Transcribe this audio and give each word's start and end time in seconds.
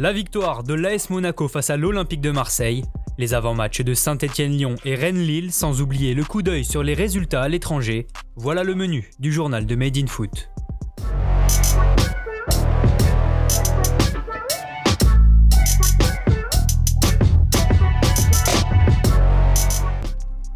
La 0.00 0.12
victoire 0.12 0.62
de 0.62 0.74
l'AS 0.74 1.10
Monaco 1.10 1.48
face 1.48 1.70
à 1.70 1.76
l'Olympique 1.76 2.20
de 2.20 2.30
Marseille, 2.30 2.84
les 3.18 3.34
avant-matchs 3.34 3.80
de 3.80 3.94
Saint-Étienne-Lyon 3.94 4.76
et 4.84 4.94
Rennes-Lille, 4.94 5.50
sans 5.52 5.82
oublier 5.82 6.14
le 6.14 6.22
coup 6.22 6.40
d'œil 6.40 6.64
sur 6.64 6.84
les 6.84 6.94
résultats 6.94 7.42
à 7.42 7.48
l'étranger, 7.48 8.06
voilà 8.36 8.62
le 8.62 8.76
menu 8.76 9.10
du 9.18 9.32
journal 9.32 9.66
de 9.66 9.74
Made 9.74 9.96
in 9.96 10.06
Foot. 10.06 10.50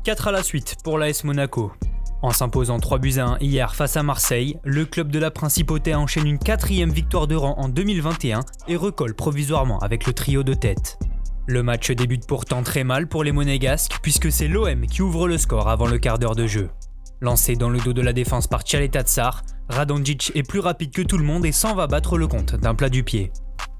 Quatre 0.04 0.28
à 0.28 0.30
la 0.30 0.44
suite 0.44 0.76
pour 0.84 0.98
l'AS 0.98 1.24
Monaco. 1.24 1.72
En 2.22 2.30
s'imposant 2.30 2.78
3 2.78 2.98
buts 2.98 3.18
à 3.18 3.26
1 3.26 3.38
hier 3.40 3.74
face 3.74 3.96
à 3.96 4.04
Marseille, 4.04 4.56
le 4.62 4.84
club 4.84 5.10
de 5.10 5.18
la 5.18 5.32
Principauté 5.32 5.96
enchaîne 5.96 6.28
une 6.28 6.38
quatrième 6.38 6.92
victoire 6.92 7.26
de 7.26 7.34
rang 7.34 7.54
en 7.58 7.68
2021 7.68 8.40
et 8.68 8.76
recolle 8.76 9.14
provisoirement 9.14 9.80
avec 9.80 10.06
le 10.06 10.12
trio 10.12 10.44
de 10.44 10.54
tête. 10.54 11.00
Le 11.48 11.64
match 11.64 11.90
débute 11.90 12.28
pourtant 12.28 12.62
très 12.62 12.84
mal 12.84 13.08
pour 13.08 13.24
les 13.24 13.32
Monégasques 13.32 13.98
puisque 14.02 14.30
c'est 14.30 14.46
l'OM 14.46 14.86
qui 14.86 15.02
ouvre 15.02 15.26
le 15.26 15.36
score 15.36 15.68
avant 15.68 15.88
le 15.88 15.98
quart 15.98 16.20
d'heure 16.20 16.36
de 16.36 16.46
jeu. 16.46 16.70
Lancé 17.20 17.56
dans 17.56 17.70
le 17.70 17.80
dos 17.80 17.92
de 17.92 18.02
la 18.02 18.12
défense 18.12 18.46
par 18.46 18.62
Tsar, 18.62 19.42
Radonjic 19.68 20.30
est 20.36 20.48
plus 20.48 20.60
rapide 20.60 20.92
que 20.92 21.02
tout 21.02 21.18
le 21.18 21.24
monde 21.24 21.44
et 21.44 21.52
s'en 21.52 21.74
va 21.74 21.88
battre 21.88 22.18
le 22.18 22.28
compte 22.28 22.54
d'un 22.54 22.76
plat 22.76 22.88
du 22.88 23.02
pied. 23.02 23.32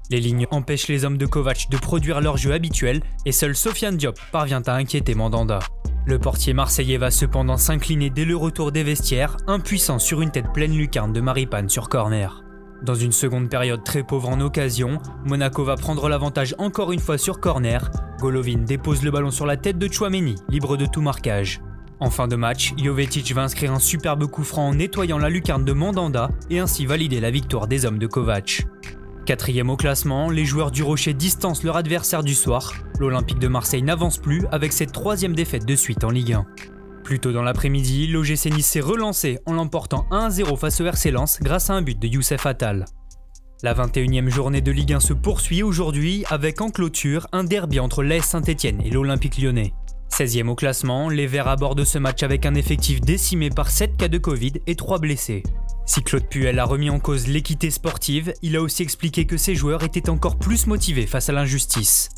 Les 0.09 0.19
lignes 0.19 0.47
empêchent 0.51 0.89
les 0.89 1.05
hommes 1.05 1.17
de 1.17 1.25
Kovac 1.25 1.69
de 1.69 1.77
produire 1.77 2.19
leur 2.19 2.35
jeu 2.35 2.51
habituel 2.51 3.01
et 3.25 3.31
seul 3.31 3.55
Sofiane 3.55 3.95
Diop 3.95 4.19
parvient 4.33 4.61
à 4.63 4.73
inquiéter 4.73 5.15
Mandanda. 5.15 5.59
Le 6.05 6.19
portier 6.19 6.53
marseillais 6.53 6.97
va 6.97 7.11
cependant 7.11 7.55
s'incliner 7.55 8.09
dès 8.09 8.25
le 8.25 8.35
retour 8.35 8.73
des 8.73 8.83
vestiaires, 8.83 9.37
impuissant 9.47 9.99
sur 9.99 10.21
une 10.21 10.31
tête 10.31 10.51
pleine 10.53 10.75
lucarne 10.75 11.13
de 11.13 11.21
Maripane 11.21 11.69
sur 11.69 11.87
corner. 11.87 12.43
Dans 12.81 12.95
une 12.95 13.13
seconde 13.13 13.49
période 13.49 13.85
très 13.85 14.03
pauvre 14.03 14.27
en 14.27 14.41
occasion, 14.41 14.97
Monaco 15.23 15.63
va 15.63 15.77
prendre 15.77 16.09
l'avantage 16.09 16.55
encore 16.57 16.91
une 16.91 16.99
fois 16.99 17.17
sur 17.17 17.39
corner. 17.39 17.89
Golovin 18.19 18.57
dépose 18.57 19.01
le 19.01 19.11
ballon 19.11 19.31
sur 19.31 19.45
la 19.45 19.55
tête 19.55 19.77
de 19.77 19.89
Chouameni, 19.89 20.35
libre 20.49 20.75
de 20.75 20.85
tout 20.85 20.99
marquage. 20.99 21.61
En 22.01 22.09
fin 22.09 22.27
de 22.27 22.35
match, 22.35 22.73
Jovetic 22.77 23.33
va 23.33 23.43
inscrire 23.43 23.71
un 23.71 23.79
superbe 23.79 24.25
coup 24.25 24.43
franc 24.43 24.67
en 24.67 24.73
nettoyant 24.73 25.17
la 25.17 25.29
lucarne 25.29 25.63
de 25.63 25.71
Mandanda 25.71 26.29
et 26.49 26.59
ainsi 26.59 26.85
valider 26.85 27.21
la 27.21 27.31
victoire 27.31 27.67
des 27.67 27.85
hommes 27.85 27.99
de 27.99 28.07
Kovac. 28.07 28.67
Quatrième 29.25 29.69
au 29.69 29.77
classement, 29.77 30.29
les 30.29 30.43
joueurs 30.43 30.69
du 30.69 30.83
Rocher 30.83 31.13
distancent 31.13 31.63
leur 31.63 31.77
adversaire 31.77 32.23
du 32.23 32.35
soir. 32.35 32.73
L'Olympique 32.99 33.39
de 33.39 33.47
Marseille 33.47 33.81
n'avance 33.81 34.17
plus 34.17 34.45
avec 34.51 34.73
cette 34.73 34.91
troisième 34.91 35.33
défaite 35.33 35.65
de 35.65 35.75
suite 35.75 36.03
en 36.03 36.09
Ligue 36.09 36.33
1. 36.33 36.45
Plus 37.05 37.19
tôt 37.19 37.31
dans 37.31 37.41
l'après-midi, 37.41 38.07
l'OGC 38.07 38.47
Nice 38.47 38.65
s'est 38.65 38.81
relancé 38.81 39.39
en 39.45 39.53
l'emportant 39.53 40.07
1-0 40.11 40.57
face 40.57 40.81
au 40.81 40.85
RC 40.85 41.11
Lens 41.11 41.39
grâce 41.41 41.69
à 41.69 41.73
un 41.73 41.81
but 41.81 41.97
de 41.97 42.07
Youssef 42.07 42.45
Attal. 42.45 42.83
La 43.61 43.73
21e 43.73 44.27
journée 44.27 44.59
de 44.59 44.71
Ligue 44.73 44.91
1 44.91 44.99
se 44.99 45.13
poursuit 45.13 45.63
aujourd'hui 45.63 46.25
avec 46.29 46.59
en 46.59 46.69
clôture 46.69 47.27
un 47.31 47.45
derby 47.45 47.79
entre 47.79 48.03
l'AS 48.03 48.25
Saint-Etienne 48.25 48.81
et 48.83 48.89
l'Olympique 48.89 49.37
lyonnais. 49.37 49.73
16e 50.13 50.47
au 50.47 50.53
classement, 50.53 51.09
les 51.09 51.25
Verts 51.25 51.47
abordent 51.47 51.83
ce 51.83 51.97
match 51.97 52.21
avec 52.21 52.45
un 52.45 52.53
effectif 52.53 53.01
décimé 53.01 53.49
par 53.49 53.71
7 53.71 53.97
cas 53.97 54.07
de 54.07 54.19
Covid 54.19 54.53
et 54.67 54.75
3 54.75 54.99
blessés. 54.99 55.41
Si 55.87 56.03
Claude 56.03 56.29
Puel 56.29 56.59
a 56.59 56.65
remis 56.65 56.91
en 56.91 56.99
cause 56.99 57.25
l'équité 57.25 57.71
sportive, 57.71 58.31
il 58.43 58.55
a 58.55 58.61
aussi 58.61 58.83
expliqué 58.83 59.25
que 59.25 59.37
ses 59.37 59.55
joueurs 59.55 59.83
étaient 59.83 60.11
encore 60.11 60.37
plus 60.37 60.67
motivés 60.67 61.07
face 61.07 61.29
à 61.29 61.33
l'injustice. 61.33 62.09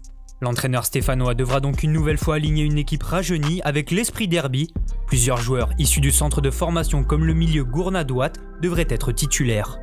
L'entraîneur 0.41 0.83
stéphanois 0.85 1.35
devra 1.35 1.61
donc 1.61 1.83
une 1.83 1.93
nouvelle 1.93 2.17
fois 2.17 2.35
aligner 2.35 2.65
une 2.65 2.77
équipe 2.77 3.03
rajeunie 3.03 3.61
avec 3.63 3.91
l'esprit 3.91 4.27
derby. 4.27 4.73
Plusieurs 5.07 5.37
joueurs 5.37 5.69
issus 5.77 6.02
du 6.02 6.11
centre 6.11 6.41
de 6.41 6.52
formation 6.52 7.05
comme 7.05 7.23
le 7.23 7.33
milieu 7.33 7.63
Gournadoit 7.63 8.33
devraient 8.61 8.87
être 8.89 9.13
titulaires. 9.13 9.80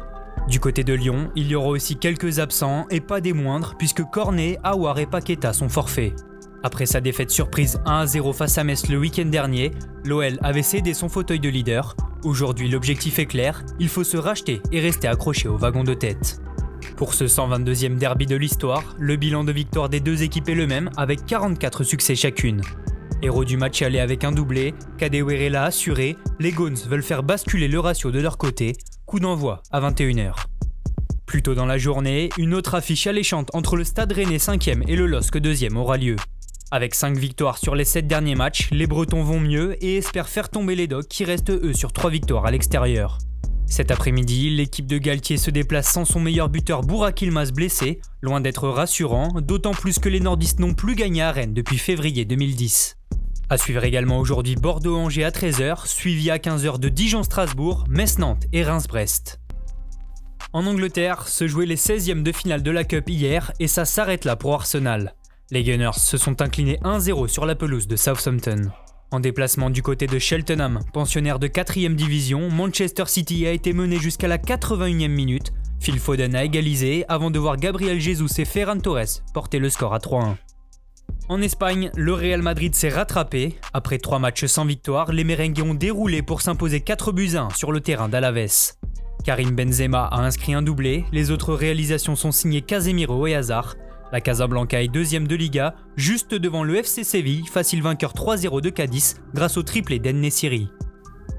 Du 0.49 0.61
côté 0.61 0.85
de 0.85 0.93
Lyon, 0.93 1.31
il 1.35 1.47
y 1.47 1.55
aura 1.55 1.69
aussi 1.69 1.97
quelques 1.97 2.41
absents 2.41 2.85
et 2.91 3.01
pas 3.01 3.23
des 3.23 3.33
moindres 3.33 3.75
puisque 3.79 4.05
Cornet, 4.05 4.59
Aouar 4.63 4.99
et 4.99 5.07
Paqueta 5.07 5.55
sont 5.55 5.71
forfaits. 5.71 6.13
Après 6.65 6.87
sa 6.87 7.01
défaite 7.01 7.31
surprise 7.31 7.81
1-0 7.87 8.33
face 8.33 8.57
à 8.57 8.65
Metz 8.65 8.89
le 8.89 8.99
week-end 8.99 9.25
dernier, 9.25 9.73
l'OL 10.05 10.39
avait 10.43 10.63
cédé 10.63 10.95
son 10.95 11.09
fauteuil 11.09 11.41
de 11.41 11.49
leader. 11.49 11.97
Aujourd'hui, 12.23 12.69
l'objectif 12.69 13.19
est 13.19 13.27
clair, 13.27 13.65
il 13.81 13.89
faut 13.89 14.05
se 14.05 14.17
racheter 14.17 14.63
et 14.71 14.81
rester 14.81 15.09
accroché 15.09 15.49
au 15.49 15.57
wagon 15.57 15.83
de 15.83 15.95
tête. 15.95 16.41
Pour 16.97 17.15
ce 17.15 17.25
122e 17.25 17.97
derby 17.97 18.27
de 18.27 18.37
l'histoire, 18.37 18.95
le 18.99 19.17
bilan 19.17 19.43
de 19.43 19.51
victoire 19.51 19.89
des 19.89 19.99
deux 19.99 20.23
équipes 20.23 20.49
est 20.49 20.55
le 20.55 20.69
même 20.69 20.89
avec 20.97 21.27
44 21.27 21.83
succès 21.83 22.15
chacune. 22.15 22.63
Héros 23.23 23.45
du 23.45 23.57
match 23.57 23.83
aller 23.83 23.99
avec 23.99 24.23
un 24.23 24.31
doublé, 24.31 24.75
Kadewere 24.99 25.51
l'a 25.51 25.65
assuré, 25.65 26.17
les 26.39 26.53
Gones 26.53 26.79
veulent 26.89 27.03
faire 27.03 27.25
basculer 27.25 27.67
le 27.67 27.81
ratio 27.81 28.13
de 28.13 28.21
leur 28.21 28.39
côté, 28.39 28.75
coup 29.05 29.19
d'envoi 29.19 29.63
à 29.73 29.81
21h. 29.81 30.35
Plus 31.27 31.43
tôt 31.43 31.55
dans 31.55 31.67
la 31.67 31.79
journée, 31.79 32.29
une 32.39 32.55
autre 32.55 32.75
affiche 32.75 33.07
alléchante 33.07 33.51
entre 33.55 33.77
le 33.77 33.85
Stade 33.85 34.13
Rennais 34.13 34.37
5e 34.37 34.85
et 34.87 34.97
le 34.97 35.07
LOSC 35.07 35.37
2e 35.37 35.77
aura 35.77 35.97
lieu. 35.97 36.17
Avec 36.75 36.95
5 36.95 37.19
victoires 37.19 37.59
sur 37.59 37.75
les 37.75 37.85
7 37.85 38.07
derniers 38.07 38.35
matchs, 38.35 38.71
les 38.71 38.87
Bretons 38.87 39.23
vont 39.23 39.39
mieux 39.39 39.77
et 39.85 39.99
espèrent 39.99 40.31
faire 40.31 40.49
tomber 40.49 40.75
les 40.75 40.87
Dogs 40.87 41.07
qui 41.07 41.23
restent 41.23 41.51
eux 41.51 41.75
sur 41.75 41.93
3 41.93 42.09
victoires 42.09 42.47
à 42.47 42.51
l'extérieur. 42.51 43.19
Cet 43.67 43.91
après-midi, 43.91 44.49
l'équipe 44.49 44.87
de 44.87 44.97
Galtier 44.97 45.37
se 45.37 45.51
déplace 45.51 45.93
sans 45.93 46.07
son 46.07 46.19
meilleur 46.19 46.49
buteur 46.49 46.81
Bourak 46.81 47.21
Ilmaz 47.21 47.53
blessé, 47.53 48.01
loin 48.23 48.41
d'être 48.41 48.71
rassurant, 48.71 49.29
d'autant 49.43 49.73
plus 49.73 49.99
que 49.99 50.09
les 50.09 50.21
nordistes 50.21 50.61
n'ont 50.61 50.73
plus 50.73 50.95
gagné 50.95 51.21
à 51.21 51.31
Rennes 51.31 51.53
depuis 51.53 51.77
février 51.77 52.25
2010. 52.25 52.97
À 53.51 53.59
suivre 53.59 53.85
également 53.85 54.19
aujourd'hui 54.19 54.57
Bordeaux-Angers 54.57 55.25
à 55.25 55.31
13h, 55.31 55.87
suivi 55.87 56.31
à 56.31 56.39
15h 56.39 56.79
de 56.79 56.89
Dijon-Strasbourg, 56.89 57.85
Metz-Nantes 57.91 58.47
et 58.55 58.63
Reims-Brest. 58.65 59.41
En 60.55 60.65
Angleterre, 60.65 61.29
se 61.29 61.47
jouaient 61.47 61.67
les 61.67 61.77
16e 61.77 62.23
de 62.23 62.33
finale 62.33 62.63
de 62.63 62.71
la 62.71 62.85
Cup 62.85 63.11
hier 63.11 63.53
et 63.61 63.69
ça 63.69 63.85
s'arrête 63.85 64.25
là 64.25 64.37
pour 64.37 64.55
Arsenal. 64.55 65.15
Les 65.53 65.65
Gunners 65.65 65.99
se 65.99 66.17
sont 66.17 66.41
inclinés 66.41 66.79
1-0 66.83 67.29
sur 67.29 67.45
la 67.45 67.55
pelouse 67.55 67.87
de 67.87 67.95
Southampton. 67.95 68.71
En 69.11 69.21
déplacement 69.21 69.69
du 69.69 69.83
côté 69.83 70.07
de 70.07 70.19
Cheltenham, 70.19 70.81
pensionnaire 70.95 71.39
de 71.39 71.47
4ème 71.47 71.95
division, 71.95 72.49
Manchester 72.49 73.05
City 73.07 73.47
a 73.47 73.51
été 73.51 73.75
mené 73.75 73.99
jusqu'à 73.99 74.29
la 74.29 74.39
81e 74.39 75.09
minute. 75.09 75.53
Phil 75.79 75.99
Foden 75.99 76.35
a 76.35 76.45
égalisé 76.45 77.05
avant 77.07 77.31
de 77.31 77.39
voir 77.39 77.59
Gabriel 77.59 78.01
Jesus 78.01 78.41
et 78.41 78.47
Ferran 78.47 78.79
Torres 78.79 79.21
porter 79.35 79.59
le 79.59 79.69
score 79.69 79.93
à 79.93 79.99
3-1. 79.99 80.37
En 81.29 81.43
Espagne, 81.43 81.91
le 81.97 82.15
Real 82.15 82.41
Madrid 82.41 82.75
s'est 82.75 82.89
rattrapé. 82.89 83.59
Après 83.75 83.99
3 83.99 84.21
matchs 84.21 84.47
sans 84.47 84.65
victoire, 84.65 85.13
les 85.13 85.23
merengues 85.23 85.63
ont 85.63 85.75
déroulé 85.75 86.23
pour 86.23 86.41
s'imposer 86.41 86.81
4 86.81 87.13
buts 87.13 87.37
1 87.37 87.51
sur 87.51 87.73
le 87.73 87.81
terrain 87.83 88.09
d'Alaves. 88.09 88.73
Karim 89.23 89.51
Benzema 89.51 90.07
a 90.07 90.21
inscrit 90.21 90.55
un 90.55 90.63
doublé, 90.63 91.05
les 91.13 91.31
autres 91.31 91.53
réalisations 91.53 92.17
sont 92.17 92.33
signées 92.33 92.63
Casemiro 92.63 93.27
et 93.27 93.35
Hazard. 93.35 93.77
La 94.13 94.21
Casablanca 94.21 94.83
est 94.83 94.89
deuxième 94.89 95.27
de 95.27 95.35
Liga, 95.35 95.75
juste 95.97 96.35
devant 96.35 96.65
le 96.65 96.77
FC 96.77 97.03
Séville, 97.03 97.47
facile 97.47 97.81
vainqueur 97.81 98.13
3-0 98.13 98.61
de 98.61 98.69
Cadiz 98.69 99.15
grâce 99.33 99.57
au 99.57 99.63
triplé 99.63 99.99
d'En 99.99 100.21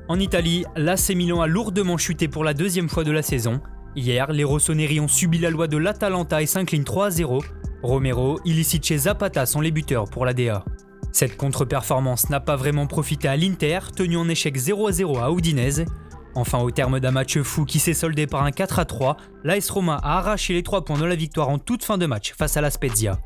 En 0.08 0.20
Italie, 0.20 0.66
l'AC 0.76 1.10
Milan 1.10 1.42
a 1.42 1.46
lourdement 1.46 2.00
chuté 2.00 2.28
pour 2.28 2.44
la 2.44 2.56
deuxième 2.56 2.90
fois 2.90 3.04
de 3.04 3.12
la 3.12 3.22
saison. 3.22 3.62
Hier, 3.96 4.32
les 4.32 4.44
Rossoneri 4.44 5.00
ont 5.00 5.08
subi 5.08 5.38
la 5.38 5.52
loi 5.52 5.68
de 5.68 5.78
l'Atalanta 5.78 6.42
et 6.42 6.48
s'inclinent 6.48 6.82
3-0. 6.82 7.44
Romero, 7.84 8.40
Ilicic 8.44 8.90
et 8.90 8.98
Zapata 8.98 9.46
sont 9.46 9.62
les 9.62 9.70
buteurs 9.70 10.10
pour 10.10 10.26
la 10.26 10.34
DA. 10.34 10.66
Cette 11.12 11.38
contre-performance 11.38 12.32
n'a 12.32 12.40
pas 12.40 12.56
vraiment 12.56 12.88
profité 12.88 13.28
à 13.28 13.38
l'Inter, 13.38 13.82
tenu 13.96 14.18
en 14.18 14.28
échec 14.28 14.58
0-0 14.58 15.20
à 15.20 15.30
Udinese. 15.30 15.86
Enfin, 16.36 16.60
au 16.60 16.72
terme 16.72 17.00
d'un 17.00 17.12
match 17.12 17.40
fou 17.40 17.66
qui 17.66 17.80
s'est 17.80 17.94
soldé 17.94 18.26
par 18.26 18.44
un 18.44 18.52
4 18.52 18.80
à 18.80 18.86
3, 18.86 19.18
l'AS 19.44 19.70
Roma 19.70 19.96
a 20.02 20.18
arraché 20.18 20.54
les 20.54 20.64
3 20.64 20.84
points 20.84 20.98
de 20.98 21.06
la 21.06 21.16
victoire 21.16 21.50
en 21.50 21.60
toute 21.60 21.84
fin 21.84 21.98
de 21.98 22.06
match 22.06 22.34
face 22.36 22.58
à 22.58 22.62
la 22.62 22.72
Spezia. 22.72 23.20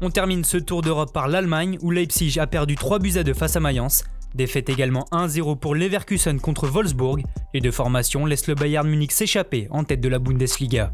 On 0.00 0.10
termine 0.10 0.44
ce 0.44 0.56
tour 0.56 0.82
d'Europe 0.82 1.12
par 1.12 1.28
l'Allemagne 1.28 1.78
où 1.80 1.90
Leipzig 1.90 2.38
a 2.40 2.46
perdu 2.46 2.74
3 2.74 2.98
buts 2.98 3.16
à 3.16 3.22
2 3.22 3.32
face 3.34 3.56
à 3.56 3.60
Mayence. 3.60 4.04
Défaite 4.34 4.68
également 4.68 5.06
1-0 5.12 5.58
pour 5.58 5.76
Leverkusen 5.76 6.40
contre 6.40 6.66
Wolfsburg. 6.66 7.22
Les 7.54 7.60
deux 7.60 7.70
formations 7.70 8.26
laissent 8.26 8.48
le 8.48 8.56
Bayern 8.56 8.88
Munich 8.88 9.12
s'échapper 9.12 9.68
en 9.70 9.84
tête 9.84 10.00
de 10.00 10.08
la 10.08 10.18
Bundesliga. 10.18 10.92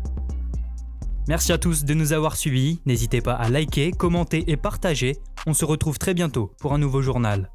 Merci 1.27 1.53
à 1.53 1.59
tous 1.59 1.85
de 1.85 1.95
nous 1.95 2.13
avoir 2.13 2.37
suivis. 2.37 2.81
N'hésitez 2.85 3.23
pas 3.23 3.35
à 3.35 3.49
liker, 3.49 3.93
commenter 3.93 4.45
et 4.51 4.57
partager. 4.57 5.17
On 5.47 5.55
se 5.55 5.65
retrouve 5.65 5.99
très 5.99 6.13
bientôt 6.13 6.53
pour 6.59 6.75
un 6.75 6.79
nouveau 6.79 7.01
journal. 7.01 7.51